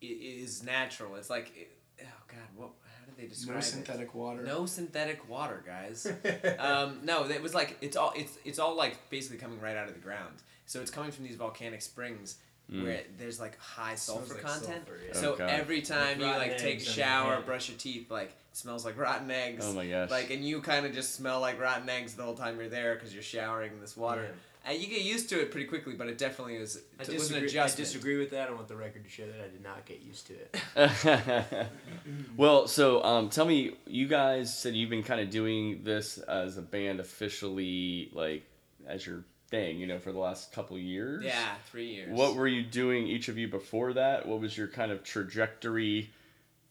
[0.00, 1.16] it is natural.
[1.16, 1.70] It's like it,
[2.02, 2.68] oh god, what?
[2.84, 3.62] How did they describe No it?
[3.64, 4.42] synthetic water.
[4.42, 6.06] No synthetic water, guys.
[6.58, 9.88] um, no, it was like it's all it's it's all like basically coming right out
[9.88, 10.34] of the ground.
[10.66, 12.36] So it's coming from these volcanic springs
[12.68, 14.84] where there's like high sulfur like content.
[14.86, 15.12] sulfur, yeah.
[15.14, 15.50] So Oh, God.
[15.50, 18.36] every time you like take a eggs on your shower, brush your teeth, like it
[18.56, 19.64] smells like rotten eggs.
[19.66, 20.10] Oh my gosh.
[20.10, 22.94] Like and you kind of just smell like rotten eggs the whole time you're there
[22.94, 24.28] because you're showering in this water.
[24.68, 26.82] And you get used to it pretty quickly, but it definitely was.
[26.98, 28.48] I it was an disagree, I disagree with that.
[28.48, 31.68] I want the record to show that I did not get used to it.
[32.36, 36.58] well, so um, tell me, you guys said you've been kind of doing this as
[36.58, 38.42] a band officially, like
[38.88, 41.24] as your thing, you know, for the last couple years.
[41.24, 42.10] Yeah, three years.
[42.10, 44.26] What were you doing, each of you, before that?
[44.26, 46.10] What was your kind of trajectory,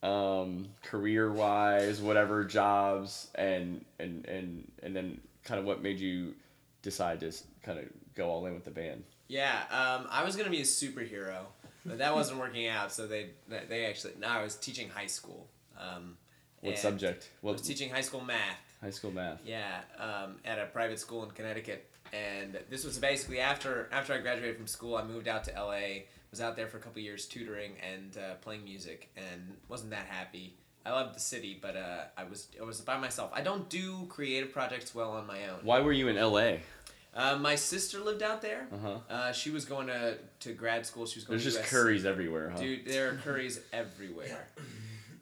[0.03, 6.34] um, career wise, whatever jobs, and and and and then kind of what made you
[6.81, 7.31] decide to
[7.63, 9.03] kind of go all in with the band?
[9.27, 11.39] Yeah, um, I was gonna be a superhero,
[11.86, 12.91] but that wasn't working out.
[12.91, 15.47] So they they actually no, I was teaching high school.
[15.79, 16.17] Um,
[16.62, 17.29] What subject?
[17.31, 18.60] I What was teaching high school math.
[18.81, 19.39] high school math?
[19.45, 24.19] Yeah, um, at a private school in Connecticut, and this was basically after after I
[24.19, 24.95] graduated from school.
[24.95, 26.03] I moved out to LA.
[26.36, 30.08] Was out there for a couple years tutoring and uh, playing music, and wasn't that
[30.10, 30.58] happy.
[30.86, 33.32] I loved the city, but uh, I was I was by myself.
[33.34, 35.60] I don't do creative projects well on my own.
[35.63, 36.60] Why were you in L.A.?
[37.13, 38.67] Uh, my sister lived out there.
[38.69, 38.98] Uh-huh.
[39.10, 41.06] Uh, she was going to, to grad school.
[41.06, 41.74] She was going There's to just USC.
[41.74, 42.58] curries everywhere, huh?
[42.60, 44.50] Dude, there are curries everywhere.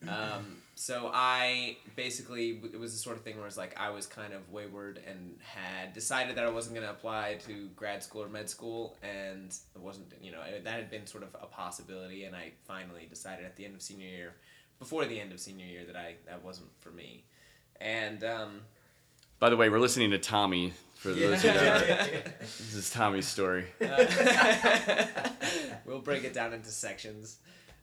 [0.06, 4.08] Um, so I basically it was the sort of thing where it's like I was
[4.08, 8.24] kind of wayward and had decided that I wasn't going to apply to grad school
[8.24, 12.24] or med school, and it wasn't you know that had been sort of a possibility,
[12.26, 14.34] and I finally decided at the end of senior year,
[14.80, 17.24] before the end of senior year, that I that wasn't for me,
[17.80, 18.62] and um,
[19.40, 20.74] By the way, we're listening to Tommy.
[20.96, 21.80] For those who know,
[22.40, 23.66] this is Tommy's story.
[25.86, 27.38] we'll break it down into sections.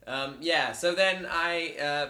[0.07, 2.07] Um, yeah, so then I uh,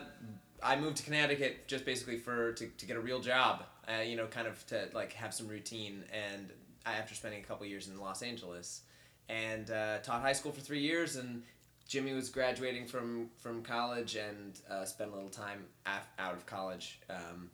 [0.64, 4.16] I moved to Connecticut just basically for to, to get a real job, uh, you
[4.16, 6.04] know, kind of to like have some routine.
[6.12, 6.50] And
[6.86, 8.82] after spending a couple years in Los Angeles,
[9.30, 11.44] and uh, taught high school for three years, and
[11.88, 16.46] Jimmy was graduating from from college and uh, spent a little time af- out of
[16.46, 17.00] college.
[17.10, 17.50] Um,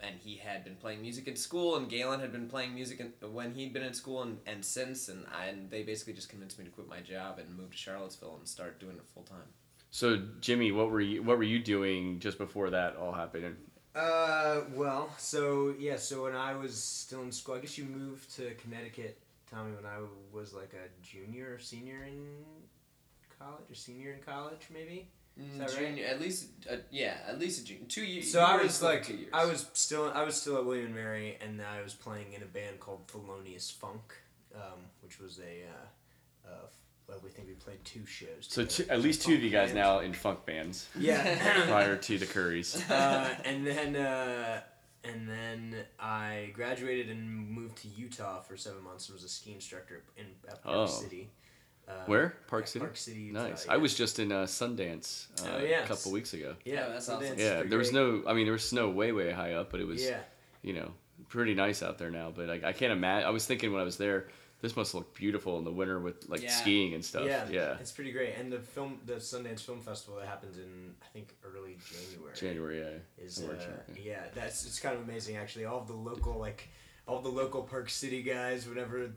[0.00, 3.12] and he had been playing music in school, and Galen had been playing music in,
[3.32, 6.56] when he'd been in school and, and since, and I, and they basically just convinced
[6.56, 9.48] me to quit my job and move to Charlottesville and start doing it full time.
[9.90, 13.56] So, Jimmy, what were you what were you doing just before that all happened?
[13.94, 18.34] Uh, well, so yeah, so when I was still in school, I guess you moved
[18.36, 19.18] to Connecticut,
[19.50, 19.98] Tommy, when I
[20.32, 22.26] was like a junior or senior in
[23.38, 25.08] college, or senior in college, maybe.
[25.36, 25.88] Is that right?
[25.88, 28.30] Junior, at least, uh, yeah, at least a junior, two years.
[28.30, 31.60] So I was like, I was still, I was still at William and Mary, and
[31.62, 34.14] I was playing in a band called Thelonious Funk,
[34.54, 36.66] um, which was a, uh, uh,
[37.08, 38.28] well, we think we played two shows.
[38.48, 38.84] So, together.
[38.84, 40.88] two, at least two of you guys Funk now in funk bands.
[40.98, 41.64] Yeah.
[41.66, 42.88] prior to the Currys.
[42.90, 44.60] uh, and then uh,
[45.04, 49.52] and then I graduated and moved to Utah for seven months and was a ski
[49.52, 50.86] instructor in at Park Oh.
[50.86, 51.30] City.
[51.88, 52.34] Uh, Where?
[52.48, 52.80] Park City?
[52.84, 53.20] Park City.
[53.20, 53.64] Utah, Nice.
[53.64, 53.72] yeah.
[53.72, 56.54] I was just in uh, Sundance uh, Oh, a couple weeks ago.
[56.66, 57.28] Yeah, that's so awesome.
[57.30, 58.22] that's Yeah, pretty there was no.
[58.26, 60.18] I mean, there was snow way, way high up, but it was, Yeah.
[60.60, 60.90] you know,
[61.30, 62.30] pretty nice out there now.
[62.34, 63.26] But I, I can't imagine.
[63.26, 64.28] I was thinking when I was there,
[64.60, 66.50] this must look beautiful in the winter with like Yeah.
[66.50, 67.26] skiing and stuff.
[67.26, 67.76] Yeah, Yeah.
[67.78, 68.34] it's pretty great.
[68.34, 72.34] And the film, the Sundance Film Festival that happens in I think early January.
[72.34, 73.24] January, yeah.
[73.24, 73.54] is uh,
[73.96, 76.68] yeah that's it's kind of amazing actually all of the local like
[77.06, 79.10] all the local park city guys whenever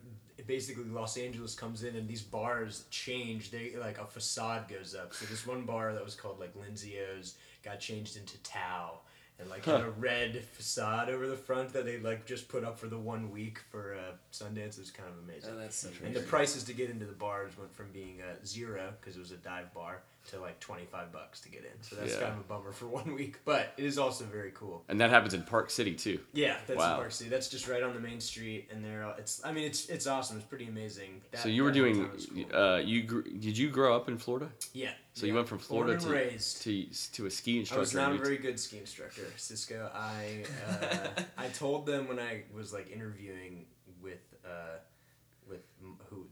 [0.47, 5.13] basically los angeles comes in and these bars change they like a facade goes up
[5.13, 9.01] so this one bar that was called like lindsay's got changed into tao
[9.41, 9.87] and like had Huh.
[9.87, 13.31] a red facade over the front that they like just put up for the one
[13.31, 14.77] week for uh, sundance.
[14.77, 15.51] It was kind of amazing.
[15.55, 18.35] Oh, that's so and the prices to get into the bars went from being uh,
[18.45, 21.81] zero because it was a dive bar to like 25 bucks to get in.
[21.81, 22.19] So that's Yeah.
[22.21, 24.83] kind of a bummer for one week, but it is also very cool.
[24.87, 26.19] And that happens in Park City too.
[26.33, 26.91] Yeah, that's Wow.
[26.91, 27.29] in Park City.
[27.29, 29.13] That's just right on the main street, and there.
[29.17, 29.43] It's.
[29.43, 30.37] I mean, it's it's awesome.
[30.37, 31.21] It's pretty amazing.
[31.31, 32.07] That- so you were doing.
[32.07, 32.55] cool.
[32.55, 34.49] Uh, you gr- did you grow up in Florida?
[34.73, 34.91] yeah.
[35.13, 35.31] So yeah.
[35.31, 36.61] you went from Florida to, raised.
[36.63, 37.79] to to a ski instructor.
[37.79, 39.89] I was not a very good ski instructor, Cisco.
[39.93, 43.65] I uh, I told them when I was like interviewing
[44.01, 44.90] with uh, with m- who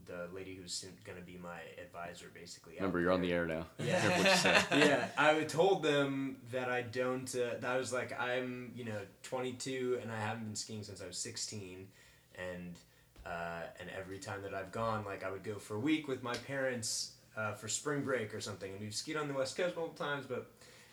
[0.09, 2.73] the lady who's soon gonna be my advisor, basically.
[2.75, 3.67] Remember, you're on the air now.
[3.77, 4.01] Yeah.
[4.01, 4.63] Careful what you say.
[4.89, 7.33] yeah, I told them that I don't.
[7.33, 11.01] Uh, that I was like, I'm, you know, 22 and I haven't been skiing since
[11.01, 11.87] I was 16,
[12.35, 12.75] and
[13.25, 16.23] uh, and every time that I've gone, like I would go for a week with
[16.23, 19.75] my parents uh, for spring break or something, and we've skied on the west coast
[19.75, 20.51] multiple times, but.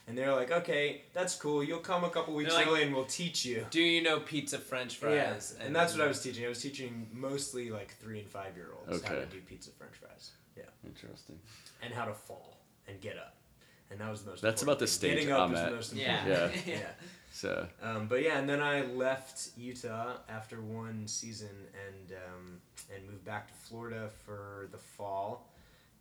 [0.08, 1.64] And they're like, okay, that's cool.
[1.64, 3.66] You'll come a couple weeks They're like, early and we'll teach you.
[3.70, 5.56] Do you know pizza French fries?
[5.58, 6.44] Yeah, and that's what I was teaching.
[6.44, 9.94] I was teaching mostly like three and five year olds how to do pizza French
[9.94, 10.30] fries.
[10.56, 11.38] Yeah, Interesting.
[11.82, 13.34] and how to fall and get up,
[13.90, 14.42] and that was the most.
[14.42, 14.92] That's about the thing.
[14.92, 15.70] stage Getting up I'm is at.
[15.70, 16.24] the most Yeah.
[16.28, 16.48] Yeah.
[16.66, 16.78] yeah.
[17.32, 21.50] So Um, but yeah, and then I left Utah after one season
[21.86, 22.60] and um,
[22.94, 25.50] and moved back to Florida for the fall.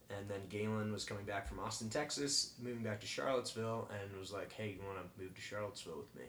[0.09, 4.31] And then Galen was coming back from Austin, Texas, moving back to Charlottesville, and was
[4.31, 6.25] like, "Hey, you want to move to Charlottesville with me?"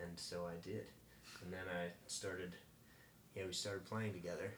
[0.00, 0.86] And so I did.
[1.42, 2.54] And then I started.
[3.34, 4.52] Yeah, we started playing together.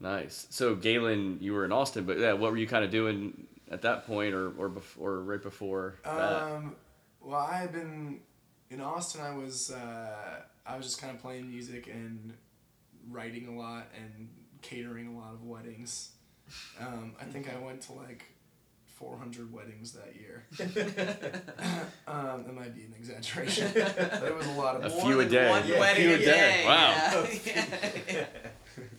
[0.00, 0.46] nice.
[0.50, 3.82] So Galen, you were in Austin, but yeah, what were you kind of doing at
[3.82, 6.42] that point, or or before, or right before that?
[6.42, 6.76] Um,
[7.20, 8.20] well, I had been
[8.70, 9.20] in Austin.
[9.20, 12.34] I was uh, I was just kind of playing music and
[13.10, 14.28] writing a lot and
[14.62, 16.10] catering a lot of weddings.
[16.80, 18.24] Um, I think I went to like
[18.86, 20.44] 400 weddings that year.
[22.06, 24.84] um, that might be an exaggeration, but it was a lot of.
[24.84, 25.50] A few a day.
[25.50, 26.24] One Yeah, wedding few a a day.
[26.24, 26.64] day.
[26.66, 27.26] Wow.
[27.46, 27.64] Yeah.
[28.14, 28.26] Yeah.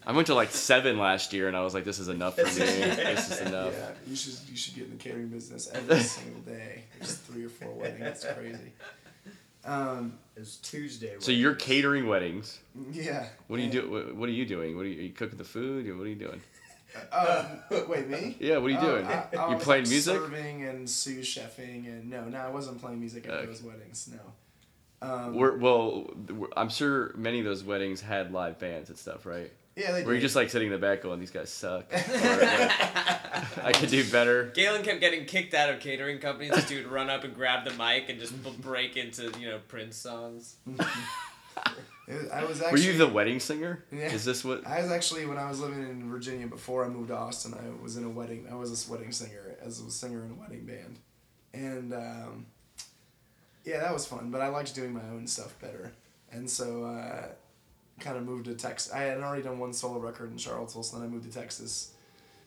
[0.08, 2.46] I went to like seven last year, and I was like, "This is enough for
[2.46, 2.52] me.
[2.52, 6.40] this is enough." Yeah, you should you should get in the catering business every single
[6.44, 6.84] day.
[6.98, 8.02] There's three or four weddings.
[8.02, 8.72] It's crazy.
[9.66, 11.16] Um, It was Tuesday.
[11.20, 12.60] So you're catering weddings.
[12.92, 13.26] yeah.
[13.48, 13.90] What are you and- do?
[13.90, 14.78] What, what are you doing?
[14.78, 15.94] What are you, are you cooking the food?
[15.98, 16.42] What are you doing?
[17.12, 18.36] Um, wait, me?
[18.42, 19.06] Yeah, what are you doing?
[19.06, 20.16] I, I you was, playing like, music?
[20.16, 23.46] Serving and sous chefing and no, no, I wasn't playing music at Okay.
[23.46, 24.10] those weddings.
[24.12, 25.08] No.
[25.08, 29.26] Um, We're, well, we're- I'm sure many of those weddings had live bands and stuff,
[29.26, 29.52] right?
[29.76, 30.26] yeah, they Were you did.
[30.28, 31.92] just like sitting in the back going, "These guys suck"?
[31.92, 34.46] Or, like, I could do better.
[34.56, 36.52] Galen kept getting kicked out of catering companies.
[36.52, 39.48] This dude would run up and grab the mic and just b- break into you
[39.50, 40.56] know Prince songs.
[42.08, 43.84] I was Were you the wedding singer?
[43.92, 44.12] Yeah.
[44.12, 44.66] Is this what?
[44.66, 47.56] I was actually when I was living in Virginia before I moved to Austin.
[47.56, 48.48] I was in a wedding.
[48.50, 51.00] I was a wedding singer as a singer in a wedding band,
[51.54, 52.46] and um,
[53.64, 54.30] yeah, that was fun.
[54.30, 55.94] But I liked doing my own stuff better,
[56.32, 57.30] and so uh,
[58.00, 58.94] kind of moved to Texas.
[58.94, 61.94] I had already done one solo record in Charlottesville, so then I moved to Texas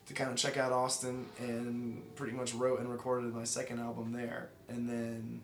[0.05, 4.13] to kind of check out Austin, and pretty much wrote and recorded my second album
[4.13, 5.41] there, and then.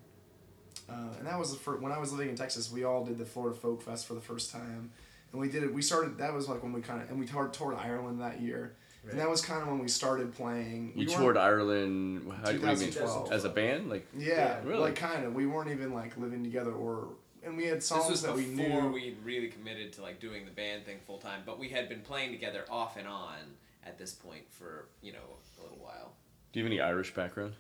[0.90, 2.72] Uh, and that was the first, when I was living in Texas.
[2.72, 4.92] We all did the Florida Folk Fest for the first time,
[5.32, 5.74] and we did it.
[5.74, 6.18] We started.
[6.18, 8.76] That was like when we kind of and we toured, toured Ireland that year,
[9.10, 10.94] and that was kind of when we started playing.
[10.96, 12.32] You we toured Ireland.
[12.44, 12.76] How do you mean?
[12.78, 13.32] 2012.
[13.32, 14.80] As a band, like Yeah, Really?
[14.80, 15.34] like kind of.
[15.34, 17.08] We weren't even like living together, or
[17.44, 18.64] and we had This songs was that we knew.
[18.66, 21.88] before we really committed to like doing the band thing full time, but we had
[21.90, 23.38] been playing together off and on
[23.86, 25.20] at this point for you know
[25.60, 26.14] a little while.
[26.52, 27.54] do you have any Irish background?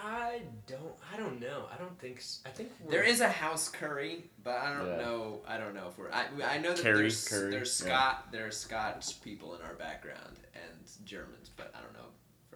[0.00, 0.94] I don't.
[1.12, 1.64] I don't know.
[1.72, 2.18] I don't think.
[2.18, 4.96] s- I think we're, There is a house curry, but I don't Yeah.
[5.04, 5.40] know.
[5.46, 6.10] I don't know if we're.
[6.12, 7.88] I, I know that Curry, there's curry, there's yeah.
[7.92, 12.08] Scot there's Scotch people in our background and Germans, but I don't know.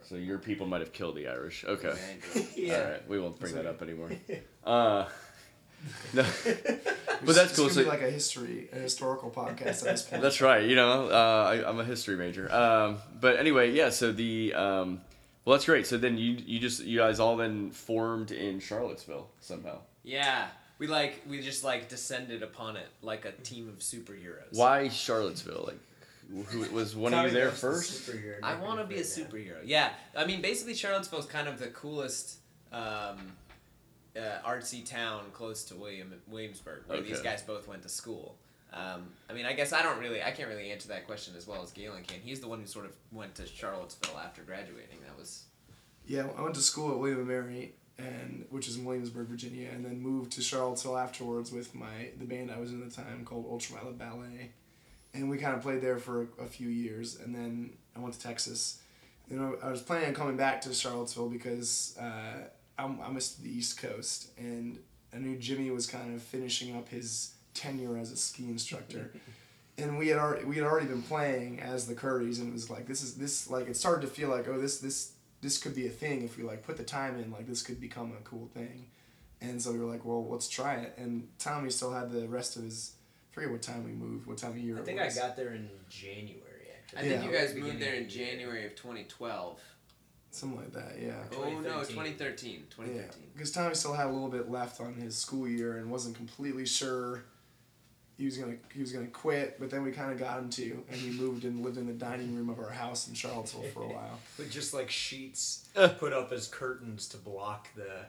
[0.03, 1.65] So your people might have killed the Irish.
[1.65, 1.95] Okay.
[2.57, 2.77] Yeah.
[2.85, 3.09] All right.
[3.09, 4.11] We won't bring that up anymore.
[4.65, 5.09] Uh,
[6.15, 6.23] no.
[6.23, 6.87] but It's-
[7.27, 7.65] that's it's cool.
[7.67, 10.23] gonna So be like a history, a historical podcast at this point.
[10.23, 10.63] That's right.
[10.65, 12.53] You know, uh, I, I'm a history major.
[12.53, 13.91] Um, but anyway, yeah.
[13.91, 15.01] So the um,
[15.45, 15.87] well, that's great.
[15.87, 19.79] So then you you just you guys all then formed in Charlottesville somehow.
[20.05, 24.53] Yeah, we like we just like descended upon it like a team of superheroes.
[24.53, 25.65] Why Charlottesville?
[25.67, 28.11] Like, who was one of you there loves the first?
[28.11, 29.59] superhero, I want to be a fit superhero.
[29.65, 32.39] Yeah, I mean, basically, Charlottesville's kind of the coolest
[32.73, 33.33] um,
[34.17, 38.37] uh, artsy town close to William Williamsburg, where these guys both went to school.
[38.75, 41.47] Um, I mean, I guess I don't really, I can't really answer that question as
[41.47, 42.21] well as Galen can.
[42.23, 44.99] He's the one who sort of went to Charlottesville after graduating.
[45.07, 45.45] That was
[46.07, 49.69] Yeah, I went to school at William and Mary, and which is in Williamsburg, Virginia,
[49.73, 52.97] and then moved to Charlottesville afterwards with my the band I was in at the
[52.97, 54.53] time called Ultraviolet Ballet,
[55.13, 58.15] and we kind of played there for a, a few years, and then I went
[58.15, 58.79] to Texas.
[59.29, 63.43] You know, I was planning on coming back to Charlottesville because uh, I'm I missed
[63.43, 64.79] the East Coast, and
[65.13, 69.13] I knew Jimmy was kind of finishing up his tenure as a ski instructor.
[69.79, 72.71] and we had already we had already been playing as the Currys, and it was
[72.71, 75.75] like this is this like it started to feel like oh this this this could
[75.75, 78.23] be a thing if we like put the time in like this could become a
[78.23, 78.87] cool thing,
[79.41, 82.57] and so we were like well let's try it, and Tommy still had the rest
[82.57, 82.95] of his
[83.31, 85.37] I forget what time we moved what time of year I it think I got
[85.37, 86.39] there in January.
[86.95, 86.99] Actually.
[86.99, 88.29] I think you guys Beginning moved there in of the year.
[88.29, 89.59] January of 2012.
[90.31, 91.23] something like that yeah.
[91.35, 92.65] Oh, oh no, 2013.
[92.71, 92.95] 2013.
[92.95, 93.23] Yeah, 2013.
[93.33, 96.67] because Tommy still had a little bit left on his school year and wasn't completely
[96.67, 97.25] sure
[98.23, 100.85] he was gonna he was gonna quit, but then we kind of got him to,
[100.89, 103.83] and he moved and lived in the dining room of our house in Charlottesville for
[103.83, 104.21] a while.
[104.39, 108.07] With just like sheets put up as curtains to block the.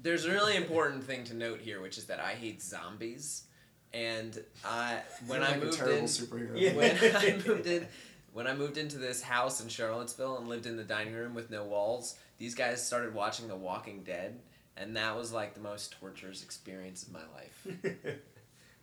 [0.00, 3.42] There's a really important thing to note here, which is that I hate zombies,
[3.92, 6.52] and I when You're I like a moved terrible in, superhero.
[6.54, 6.74] Yeah.
[6.76, 7.88] when I moved in,
[8.32, 11.50] when I moved into this house in Charlottesville and lived in the dining room with
[11.50, 14.38] no walls, these guys started watching The Walking Dead,
[14.76, 18.20] and that was like the most torturous experience of my life.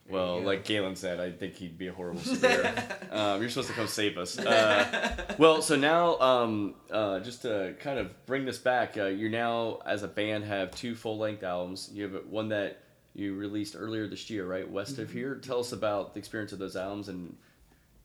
[0.10, 3.13] Well, you like Galen said, I think he'd be a horrible superhero.
[3.13, 4.38] um, you're supposed to come save us.
[4.39, 9.30] Uh, well, so now, um, uh, just to kind of bring this back, uh, you're
[9.30, 11.89] now, as a band, have two full length albums.
[11.93, 12.82] You have one that
[13.13, 14.70] you released earlier this year, right?
[14.70, 15.36] West of Here.
[15.36, 17.36] Tell us about the experience of those albums and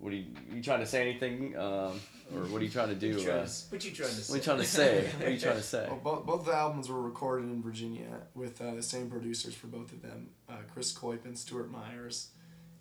[0.02, 1.56] what are you, you trying to say anything?
[1.56, 2.00] Um,
[2.34, 3.10] or what are you trying to do?
[3.10, 4.32] What you trying Uh, to, what you trying to say?
[4.32, 5.04] what are you trying to say?
[5.18, 5.86] What are you trying to say?
[5.88, 9.68] Well, both, both the albums were recorded in Virginia with uh, the same producers for
[9.68, 12.30] both of them, uh, Chris Coip and Stuart Myers.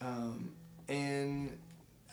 [0.02, 0.54] Um,
[0.90, 1.56] and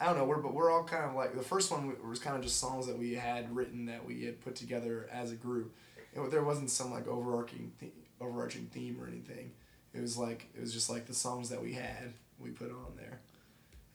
[0.01, 2.37] I don't know, we're but we're all kind of like the first one was kind
[2.37, 5.75] of just songs that we had written that we had put together as a group.
[6.13, 9.53] It, there wasn't some like overarching the- overarching theme or anything.
[9.95, 12.93] It was like it was just like the songs that we had we put on
[12.97, 13.21] there.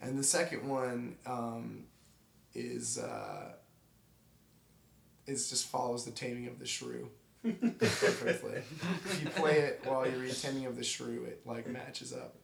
[0.01, 1.83] And the second one um,
[2.53, 3.53] is uh,
[5.27, 7.09] is just follows the taming of the shrew
[7.43, 8.61] perfectly.
[9.05, 12.35] if you play it while you're reading Taming of the Shrew, it like matches up.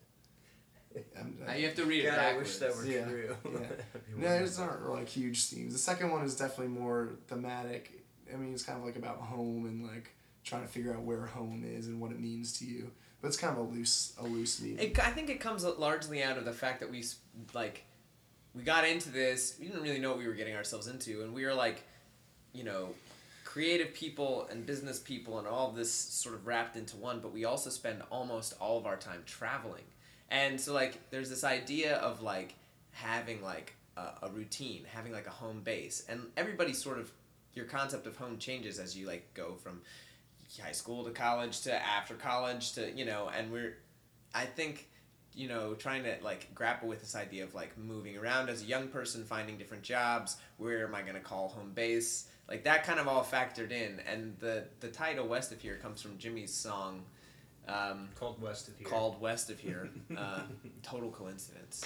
[1.16, 3.36] And, uh, Now you have to read it God, I wish that were Yeah, true.
[3.46, 3.52] yeah.
[3.60, 3.70] That'd
[4.08, 4.46] be no, wonderful.
[4.46, 5.72] it's not like huge themes.
[5.74, 8.04] The second one is definitely more thematic.
[8.34, 10.10] I mean, it's kind of like about home and like
[10.44, 12.92] trying to figure out where home is and what it means to you.
[13.22, 14.80] But it's kind of a loose, a loose meaning.
[14.80, 17.04] It, I think it comes largely out of the fact that we
[17.54, 17.84] like
[18.56, 19.58] we got into this.
[19.60, 21.84] We didn't really know what we were getting ourselves into, and we were like,
[22.54, 22.90] you know,
[23.44, 27.20] creative people and business people, and all this sort of wrapped into one.
[27.20, 29.84] But we also spend almost all of our time traveling,
[30.30, 32.56] and so like there's this idea of like
[32.92, 37.12] having like a, a routine, having like a home base, and everybody sort of
[37.54, 39.82] your concept of home changes as you like go from
[40.58, 43.78] high school to college to after college to you know and we're
[44.34, 44.90] i think
[45.34, 48.66] you know trying to like grapple with this idea of like moving around as a
[48.66, 52.84] young person finding different jobs where am i going to call home base like that
[52.84, 56.54] kind of all factored in and the the title west of here comes from jimmy's
[56.54, 57.04] song
[57.70, 58.88] um, Called West of Here.
[58.88, 59.90] called West of Here.
[60.18, 60.42] Uh,
[60.82, 61.86] total coincidence.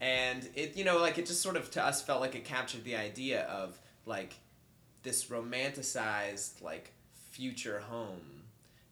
[0.00, 2.84] And it, you know, like it just sort of to us felt like it captured
[2.84, 4.34] the idea of like
[5.02, 6.92] this romanticized like
[7.38, 8.42] future home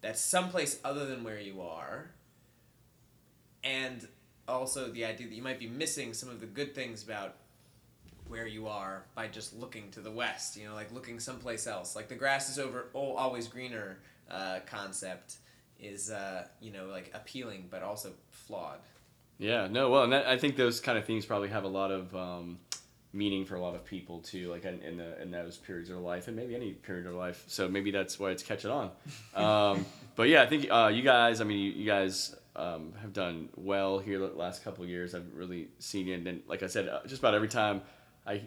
[0.02, 2.10] that's someplace other than where you are.
[3.64, 4.06] And
[4.46, 7.34] also the idea that you might be missing some of the good things about
[8.28, 11.96] where you are by just looking to the west, you know, like looking someplace else.
[11.96, 13.98] Like the grass is over oh, always greener
[14.30, 15.38] uh, concept
[15.80, 18.78] is uh, you know like appealing but also flawed.
[19.38, 21.90] Yeah, no, well, and that, I think those kind of things probably have a lot
[21.90, 22.58] of um,
[23.16, 25.98] meaning for a lot of people too, like in, in the in those periods of
[25.98, 27.44] life, and maybe any period of life.
[27.46, 28.90] So maybe that's why it's catching on.
[29.34, 33.12] Um, but yeah, I think uh, you guys, I mean, you, you guys um, have
[33.12, 35.14] done well here the last couple of years.
[35.14, 37.82] I've really seen it, and then, like I said, uh, just about every time
[38.26, 38.42] I,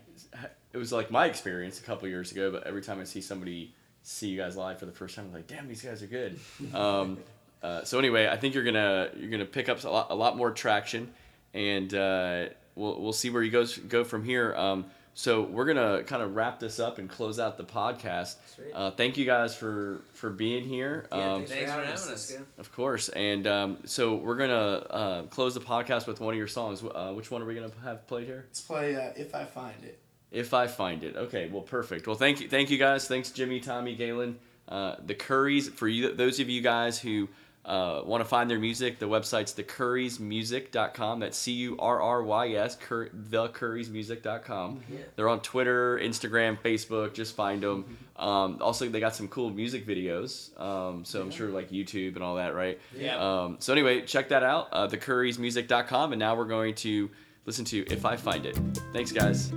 [0.74, 3.22] it was like my experience a couple of years ago, but every time I see
[3.22, 6.08] somebody see you guys live for the first time, I'm like, damn, these guys are
[6.08, 6.40] good.
[6.74, 7.18] Um,
[7.62, 10.38] uh, so anyway, I think you're gonna you're gonna pick up a lot, a lot
[10.38, 11.12] more traction,
[11.54, 14.56] and uh, we'll we'll see where you goes go from here.
[14.56, 18.36] Um, so we're gonna kind of wrap this up and close out the podcast.
[18.74, 21.08] Uh, thank you guys for for being here.
[21.12, 22.06] Yeah, um, Thanks for having us.
[22.06, 22.46] Cisco.
[22.58, 26.48] of course, and um, so we're gonna uh, close the podcast with one of your
[26.48, 26.84] songs.
[26.84, 28.46] Uh, which one are we gonna have played here?
[28.48, 30.00] Let's play uh, If I Find It.
[30.32, 31.16] If I find it.
[31.16, 32.06] Okay, well, perfect.
[32.06, 33.08] Well, thank you, thank you guys.
[33.08, 34.38] Thanks, Jimmy, Tommy, Galen,
[34.70, 35.70] uh, the Currys.
[35.72, 37.28] For you, those of you guys who
[37.66, 41.20] uh, want to find their music, the website's thecurrysmusic.com.
[41.20, 44.82] That's C U R R Y S, Cur- thecurrysmusic.com.
[45.16, 47.14] They're on Twitter, Instagram, Facebook.
[47.14, 47.98] Just find them.
[48.16, 50.60] Um, also, they got some cool music videos.
[50.60, 52.80] Um, so I'm sure like YouTube and all that, right?
[52.98, 53.18] Yeah.
[53.18, 56.14] Um, so anyway, check that out, uh, thecurrysmusic.com.
[56.14, 57.10] And now we're going to
[57.46, 58.58] listen to If I Find It.
[58.94, 59.52] Thanks, guys.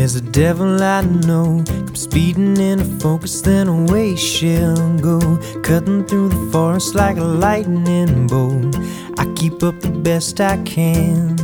[0.00, 5.20] There's a devil I know, come speeding in a focus, then away she'll go,
[5.62, 8.78] cutting through the forest like a lightning bolt.
[9.18, 11.36] I keep up the best I can,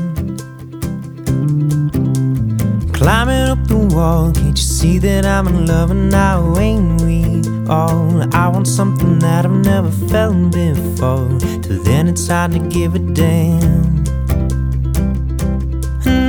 [2.94, 4.32] climbing up the wall.
[4.32, 8.34] Can't you see that I'm in love and now ain't we all?
[8.34, 11.28] I want something that I've never felt before.
[11.60, 13.85] Till then, it's hard to give a damn.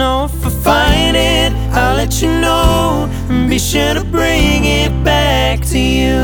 [0.07, 3.09] Know if I find it, I'll let you know.
[3.29, 6.19] And be sure to bring it back to you.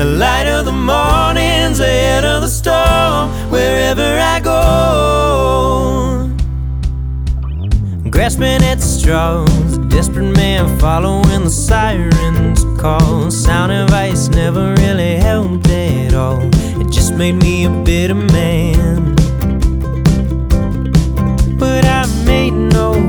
[0.00, 4.58] The light of the morning's ahead of the storm, wherever I go.
[8.14, 13.30] Grasping at straws, desperate man following the sirens call.
[13.30, 16.42] Sound of ice never really helped at all.
[16.80, 19.16] It just made me a bitter man.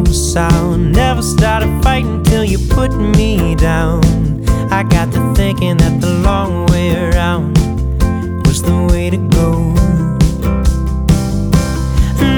[0.03, 0.35] close.
[0.35, 4.01] I never started fighting till you put me down.
[4.71, 7.57] I got to thinking that the long way around
[8.45, 9.51] was the way to go.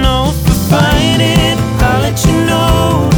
[0.03, 3.16] No, for fighting, I'll let you know.